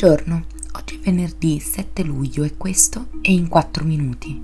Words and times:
Buongiorno, 0.00 0.44
oggi 0.74 0.94
è 0.94 0.98
venerdì 1.00 1.58
7 1.58 2.04
luglio 2.04 2.44
e 2.44 2.56
questo 2.56 3.08
è 3.20 3.30
In 3.30 3.48
4 3.48 3.82
Minuti, 3.82 4.40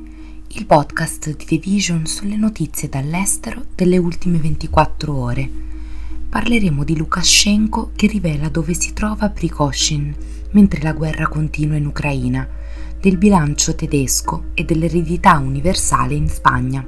il 0.49 0.67
podcast 0.67 1.37
di 1.37 1.45
The 1.45 1.59
Vision 1.59 2.07
sulle 2.07 2.35
notizie 2.35 2.89
dall'estero 2.89 3.67
delle 3.77 3.97
ultime 3.97 4.39
24 4.39 5.17
ore. 5.17 5.49
Parleremo 6.29 6.83
di 6.83 6.97
Lukashenko 6.97 7.93
che 7.95 8.09
rivela 8.09 8.49
dove 8.49 8.75
si 8.75 8.95
trova 8.95 9.31
Prikoshin 9.31 10.13
mentre 10.51 10.83
la 10.83 10.93
guerra 10.93 11.29
continua 11.29 11.77
in 11.77 11.87
Ucraina, 11.87 12.49
del 12.99 13.17
bilancio 13.17 13.77
tedesco 13.77 14.47
e 14.55 14.65
dell'eredità 14.65 15.39
universale 15.39 16.15
in 16.15 16.29
Spagna. 16.29 16.85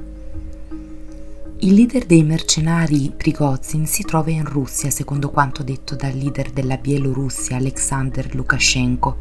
Il 1.67 1.73
leader 1.73 2.05
dei 2.05 2.23
mercenari 2.23 3.11
Prigozhin 3.11 3.85
si 3.87 4.03
trova 4.03 4.31
in 4.31 4.45
Russia, 4.45 4.89
secondo 4.89 5.29
quanto 5.29 5.63
detto 5.63 5.97
dal 5.97 6.13
leader 6.13 6.51
della 6.51 6.77
Bielorussia 6.77 7.57
Alexander 7.57 8.33
Lukashenko, 8.33 9.17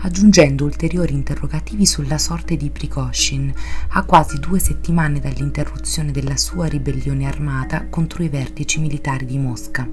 aggiungendo 0.00 0.64
ulteriori 0.64 1.12
interrogativi 1.12 1.84
sulla 1.84 2.16
sorte 2.16 2.56
di 2.56 2.70
Prigozhin 2.70 3.52
a 3.90 4.04
quasi 4.04 4.38
due 4.38 4.58
settimane 4.58 5.20
dall'interruzione 5.20 6.12
della 6.12 6.38
sua 6.38 6.66
ribellione 6.66 7.26
armata 7.26 7.86
contro 7.90 8.22
i 8.22 8.30
vertici 8.30 8.80
militari 8.80 9.26
di 9.26 9.36
Mosca. 9.36 9.86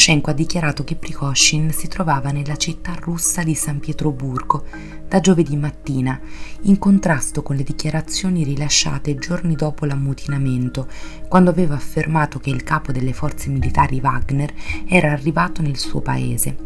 Lukashenko 0.00 0.30
ha 0.30 0.32
dichiarato 0.32 0.82
che 0.82 0.96
Prigozhin 0.96 1.72
si 1.72 1.86
trovava 1.86 2.30
nella 2.30 2.56
città 2.56 2.94
russa 2.98 3.42
di 3.42 3.54
San 3.54 3.80
Pietroburgo 3.80 4.64
da 5.06 5.20
giovedì 5.20 5.56
mattina, 5.56 6.18
in 6.62 6.78
contrasto 6.78 7.42
con 7.42 7.54
le 7.54 7.62
dichiarazioni 7.62 8.42
rilasciate 8.42 9.16
giorni 9.16 9.56
dopo 9.56 9.84
l'ammutinamento, 9.84 10.88
quando 11.28 11.50
aveva 11.50 11.74
affermato 11.74 12.38
che 12.38 12.48
il 12.48 12.62
capo 12.62 12.92
delle 12.92 13.12
forze 13.12 13.50
militari 13.50 14.00
Wagner 14.02 14.50
era 14.88 15.12
arrivato 15.12 15.60
nel 15.60 15.76
suo 15.76 16.00
paese. 16.00 16.56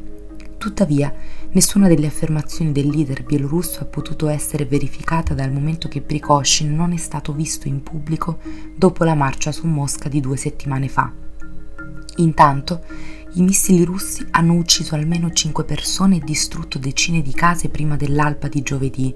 Tuttavia, 0.57 1.13
nessuna 1.51 1.89
delle 1.89 2.07
affermazioni 2.07 2.71
del 2.71 2.87
leader 2.87 3.25
bielorusso 3.25 3.81
ha 3.81 3.87
potuto 3.87 4.29
essere 4.29 4.65
verificata 4.65 5.35
dal 5.35 5.51
momento 5.51 5.89
che 5.89 6.03
Prigozhin 6.03 6.73
non 6.73 6.93
è 6.93 6.99
stato 6.99 7.33
visto 7.33 7.67
in 7.67 7.83
pubblico 7.83 8.39
dopo 8.77 9.03
la 9.03 9.17
marcia 9.17 9.51
su 9.51 9.67
Mosca 9.67 10.09
di 10.09 10.21
due 10.21 10.37
settimane 10.37 10.89
fa. 10.89 11.11
Intanto, 12.19 12.85
i 13.37 13.43
missili 13.43 13.85
russi 13.85 14.25
hanno 14.31 14.55
ucciso 14.55 14.95
almeno 14.95 15.33
5 15.33 15.65
persone 15.65 16.17
e 16.17 16.21
distrutto 16.21 16.79
decine 16.79 17.21
di 17.21 17.33
case 17.33 17.69
prima 17.69 17.97
dell'alba 17.97 18.47
di 18.47 18.63
giovedì, 18.63 19.13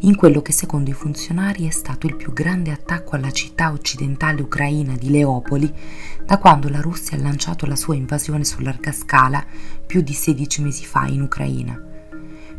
in 0.00 0.14
quello 0.14 0.40
che 0.40 0.52
secondo 0.52 0.90
i 0.90 0.92
funzionari 0.92 1.66
è 1.66 1.70
stato 1.70 2.06
il 2.06 2.14
più 2.14 2.32
grande 2.32 2.70
attacco 2.70 3.16
alla 3.16 3.32
città 3.32 3.72
occidentale 3.72 4.40
ucraina 4.40 4.94
di 4.96 5.10
Leopoli 5.10 5.72
da 6.24 6.38
quando 6.38 6.68
la 6.68 6.80
Russia 6.80 7.16
ha 7.16 7.20
lanciato 7.20 7.66
la 7.66 7.74
sua 7.74 7.96
invasione 7.96 8.44
su 8.44 8.60
larga 8.60 8.92
scala 8.92 9.44
più 9.84 10.00
di 10.00 10.12
16 10.12 10.62
mesi 10.62 10.84
fa 10.84 11.06
in 11.06 11.22
Ucraina. 11.22 11.80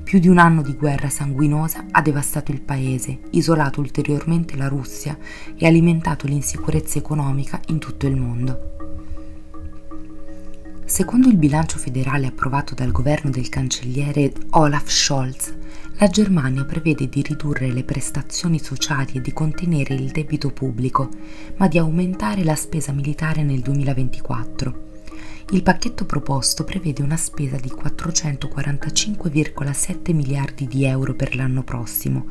Più 0.04 0.20
di 0.20 0.28
un 0.28 0.40
anno 0.40 0.62
di 0.62 0.74
guerra 0.74 1.10
sanguinosa 1.10 1.86
ha 1.92 2.02
devastato 2.02 2.52
il 2.52 2.62
paese, 2.62 3.20
isolato 3.32 3.80
ulteriormente 3.80 4.58
la 4.58 4.68
Russia 4.68 5.18
e 5.56 5.66
alimentato 5.66 6.28
l'insicurezza 6.28 6.98
economica 6.98 7.62
in 7.68 7.80
tutto 7.80 8.08
il 8.08 8.16
mondo. 8.16 8.77
Secondo 10.88 11.28
il 11.28 11.36
bilancio 11.36 11.78
federale 11.78 12.28
approvato 12.28 12.74
dal 12.74 12.94
governo 12.94 13.30
del 13.30 13.50
cancelliere 13.50 14.32
Olaf 14.52 14.90
Scholz, 14.90 15.54
la 15.98 16.08
Germania 16.08 16.64
prevede 16.64 17.10
di 17.10 17.22
ridurre 17.22 17.74
le 17.74 17.84
prestazioni 17.84 18.58
sociali 18.58 19.16
e 19.16 19.22
di 19.22 19.34
contenere 19.34 19.96
il 19.96 20.12
debito 20.12 20.50
pubblico, 20.50 21.10
ma 21.58 21.68
di 21.68 21.78
aumentare 21.78 22.46
la 22.46 22.56
spesa 22.56 22.94
militare 22.94 23.44
nel 23.44 23.60
2024. 23.60 24.87
Il 25.52 25.64
pacchetto 25.64 26.06
proposto 26.06 26.66
prevede 26.66 27.02
una 27.02 27.16
spesa 27.16 27.56
di 27.56 27.70
445,7 27.70 30.14
miliardi 30.14 30.68
di 30.68 30.84
euro 30.84 31.14
per 31.14 31.38
l'anno 31.38 31.64
prossimo, 31.64 32.26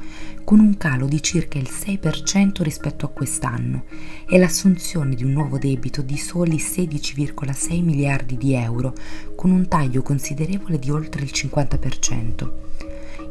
con 0.45 0.61
un 0.61 0.77
calo 0.77 1.07
di 1.07 1.23
circa 1.23 1.57
il 1.57 1.71
6% 1.71 2.61
rispetto 2.61 3.07
a 3.07 3.09
quest'anno 3.09 3.85
e 4.29 4.39
l'assunzione 4.39 5.15
di 5.15 5.25
un 5.25 5.33
nuovo 5.33 5.57
debito 5.57 6.03
di 6.03 6.19
soli 6.19 6.57
16,6 6.57 7.83
miliardi 7.83 8.37
di 8.37 8.53
euro, 8.53 8.93
con 9.35 9.51
un 9.51 9.67
taglio 9.67 10.03
considerevole 10.03 10.79
di 10.79 10.91
oltre 10.91 11.23
il 11.23 11.31
50%. 11.33 12.51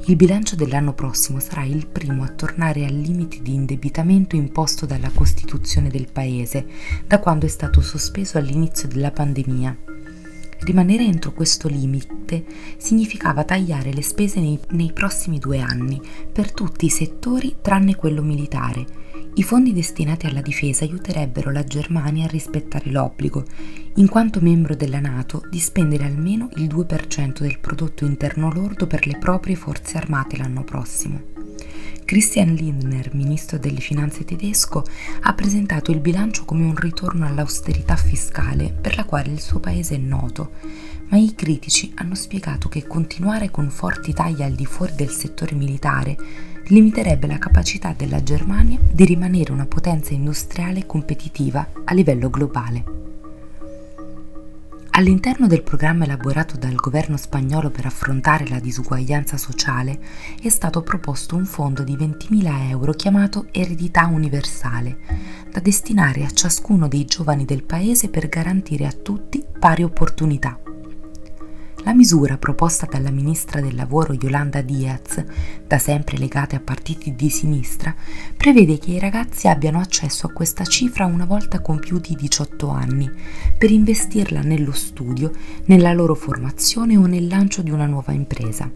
Il 0.07 0.15
bilancio 0.17 0.55
dell'anno 0.55 0.93
prossimo 0.93 1.39
sarà 1.39 1.63
il 1.63 1.87
primo 1.87 2.23
a 2.23 2.29
tornare 2.29 2.85
al 2.85 2.93
limite 2.93 3.41
di 3.41 3.55
indebitamento 3.55 4.35
imposto 4.35 4.85
dalla 4.85 5.09
Costituzione 5.09 5.89
del 5.89 6.11
Paese, 6.11 6.67
da 7.07 7.17
quando 7.17 7.47
è 7.47 7.49
stato 7.49 7.81
sospeso 7.81 8.37
all'inizio 8.37 8.87
della 8.87 9.09
pandemia. 9.09 9.75
Rimanere 10.59 11.05
entro 11.05 11.33
questo 11.33 11.67
limite 11.67 12.45
significava 12.77 13.43
tagliare 13.45 13.91
le 13.91 14.03
spese 14.03 14.39
nei, 14.39 14.59
nei 14.69 14.93
prossimi 14.93 15.39
due 15.39 15.59
anni 15.59 15.99
per 16.31 16.51
tutti 16.51 16.85
i 16.85 16.89
settori 16.89 17.55
tranne 17.59 17.95
quello 17.95 18.21
militare 18.21 19.04
i 19.37 19.43
fondi 19.43 19.73
destinati 19.73 20.27
alla 20.27 20.39
difesa 20.39 20.85
aiuterebbero 20.85 21.51
la 21.51 21.65
Germania 21.65 22.23
a 22.23 22.29
rispettare 22.29 22.89
l'obbligo, 22.89 23.43
in 23.95 24.07
quanto 24.07 24.39
membro 24.39 24.75
della 24.75 25.01
Nato, 25.01 25.43
di 25.49 25.59
spendere 25.59 26.05
almeno 26.05 26.49
il 26.55 26.67
2% 26.67 27.39
del 27.39 27.59
prodotto 27.59 28.05
interno 28.05 28.49
lordo 28.49 28.87
per 28.87 29.05
le 29.05 29.17
proprie 29.17 29.55
forze 29.55 29.97
armate 29.97 30.37
l'anno 30.37 30.63
prossimo. 30.63 31.33
Christian 32.05 32.53
Lindner, 32.53 33.13
ministro 33.13 33.57
delle 33.57 33.81
finanze 33.81 34.23
tedesco, 34.23 34.85
ha 35.23 35.33
presentato 35.33 35.91
il 35.91 35.99
bilancio 35.99 36.45
come 36.45 36.63
un 36.63 36.75
ritorno 36.75 37.25
all'austerità 37.25 37.97
fiscale 37.97 38.71
per 38.71 38.95
la 38.95 39.03
quale 39.03 39.31
il 39.31 39.41
suo 39.41 39.59
paese 39.59 39.95
è 39.95 39.97
noto, 39.97 40.51
ma 41.09 41.17
i 41.17 41.35
critici 41.35 41.91
hanno 41.95 42.15
spiegato 42.15 42.69
che 42.69 42.87
continuare 42.87 43.51
con 43.51 43.69
forti 43.69 44.13
tagli 44.13 44.43
al 44.43 44.53
di 44.53 44.65
fuori 44.65 44.93
del 44.95 45.09
settore 45.09 45.55
militare 45.55 46.53
limiterebbe 46.67 47.27
la 47.27 47.37
capacità 47.37 47.93
della 47.95 48.23
Germania 48.23 48.79
di 48.81 49.05
rimanere 49.05 49.51
una 49.51 49.65
potenza 49.65 50.13
industriale 50.13 50.85
competitiva 50.85 51.67
a 51.83 51.93
livello 51.93 52.29
globale. 52.29 53.03
All'interno 54.97 55.47
del 55.47 55.61
programma 55.61 56.05
elaborato 56.05 56.55
dal 56.55 56.75
governo 56.75 57.17
spagnolo 57.17 57.69
per 57.69 57.85
affrontare 57.85 58.47
la 58.47 58.59
disuguaglianza 58.59 59.35
sociale 59.35 59.99
è 60.41 60.47
stato 60.47 60.81
proposto 60.83 61.35
un 61.35 61.45
fondo 61.45 61.83
di 61.83 61.97
20.000 61.97 62.69
euro 62.69 62.93
chiamato 62.93 63.47
Eredità 63.51 64.05
Universale, 64.05 64.97
da 65.51 65.59
destinare 65.59 66.23
a 66.23 66.31
ciascuno 66.31 66.87
dei 66.87 67.03
giovani 67.03 67.43
del 67.43 67.63
paese 67.63 68.07
per 68.07 68.29
garantire 68.29 68.85
a 68.85 68.91
tutti 68.93 69.43
pari 69.59 69.83
opportunità. 69.83 70.64
La 71.85 71.93
misura 71.93 72.39
proposta 72.39 72.87
dalla 72.87 73.11
ministra 73.11 73.61
del 73.61 73.75
lavoro 73.75 74.13
Yolanda 74.13 74.61
Diaz, 74.61 75.23
da 75.67 75.77
sempre 75.77 76.17
legata 76.17 76.55
a 76.55 76.59
partiti 76.59 77.13
di 77.13 77.29
sinistra, 77.29 77.93
prevede 78.35 78.79
che 78.79 78.89
i 78.89 78.99
ragazzi 78.99 79.47
abbiano 79.47 79.79
accesso 79.79 80.25
a 80.25 80.31
questa 80.31 80.63
cifra 80.63 81.05
una 81.05 81.25
volta 81.25 81.61
compiuti 81.61 82.13
i 82.13 82.15
18 82.15 82.69
anni, 82.69 83.07
per 83.55 83.69
investirla 83.69 84.41
nello 84.41 84.71
studio, 84.71 85.31
nella 85.65 85.93
loro 85.93 86.15
formazione 86.15 86.97
o 86.97 87.05
nel 87.05 87.27
lancio 87.27 87.61
di 87.61 87.69
una 87.69 87.85
nuova 87.85 88.13
impresa. 88.13 88.67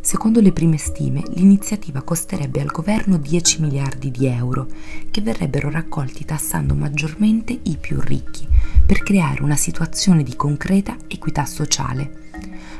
Secondo 0.00 0.40
le 0.40 0.50
prime 0.50 0.78
stime, 0.78 1.22
l'iniziativa 1.34 2.02
costerebbe 2.02 2.60
al 2.60 2.72
governo 2.72 3.18
10 3.18 3.60
miliardi 3.60 4.10
di 4.10 4.26
euro, 4.26 4.66
che 5.12 5.20
verrebbero 5.20 5.70
raccolti 5.70 6.24
tassando 6.24 6.74
maggiormente 6.74 7.56
i 7.62 7.76
più 7.80 8.00
ricchi, 8.00 8.48
per 8.84 9.04
creare 9.04 9.44
una 9.44 9.54
situazione 9.54 10.24
di 10.24 10.34
concreta 10.34 10.96
equità 11.06 11.44
sociale. 11.44 12.31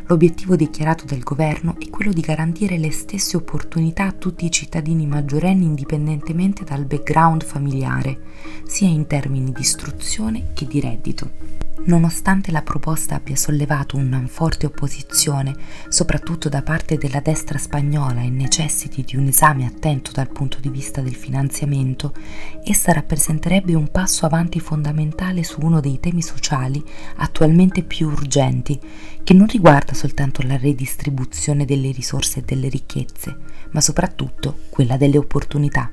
L'obiettivo 0.06 0.56
dichiarato 0.56 1.04
del 1.06 1.22
governo 1.22 1.76
è 1.78 1.88
quello 1.88 2.12
di 2.12 2.20
garantire 2.20 2.76
le 2.76 2.90
stesse 2.90 3.36
opportunità 3.36 4.06
a 4.06 4.12
tutti 4.12 4.44
i 4.44 4.50
cittadini 4.50 5.06
maggiorenni 5.06 5.64
indipendentemente 5.64 6.64
dal 6.64 6.84
background 6.84 7.44
familiare, 7.44 8.18
sia 8.64 8.88
in 8.88 9.06
termini 9.06 9.52
di 9.52 9.60
istruzione 9.60 10.48
che 10.54 10.66
di 10.66 10.80
reddito. 10.80 11.61
Nonostante 11.84 12.52
la 12.52 12.62
proposta 12.62 13.16
abbia 13.16 13.34
sollevato 13.34 13.96
una 13.96 14.24
forte 14.28 14.66
opposizione, 14.66 15.56
soprattutto 15.88 16.48
da 16.48 16.62
parte 16.62 16.96
della 16.96 17.18
destra 17.18 17.58
spagnola 17.58 18.20
e 18.20 18.30
necessiti 18.30 19.02
di 19.02 19.16
un 19.16 19.26
esame 19.26 19.66
attento 19.66 20.12
dal 20.12 20.30
punto 20.30 20.58
di 20.60 20.68
vista 20.68 21.00
del 21.00 21.16
finanziamento, 21.16 22.14
essa 22.62 22.92
rappresenterebbe 22.92 23.74
un 23.74 23.90
passo 23.90 24.26
avanti 24.26 24.60
fondamentale 24.60 25.42
su 25.42 25.58
uno 25.60 25.80
dei 25.80 25.98
temi 25.98 26.22
sociali 26.22 26.80
attualmente 27.16 27.82
più 27.82 28.08
urgenti, 28.10 28.78
che 29.24 29.34
non 29.34 29.48
riguarda 29.48 29.92
soltanto 29.92 30.42
la 30.42 30.56
redistribuzione 30.56 31.64
delle 31.64 31.90
risorse 31.90 32.38
e 32.38 32.42
delle 32.42 32.68
ricchezze, 32.68 33.36
ma 33.72 33.80
soprattutto 33.80 34.56
quella 34.70 34.96
delle 34.96 35.18
opportunità. 35.18 35.90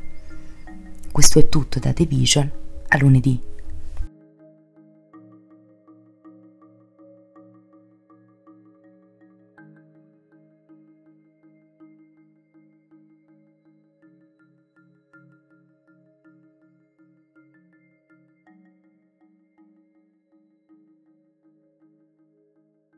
Questo 1.11 1.39
è 1.39 1.49
tutto 1.49 1.79
da 1.79 1.93
The 1.93 2.05
Vision 2.05 2.51
a 2.89 2.97
lunedì. 2.99 3.48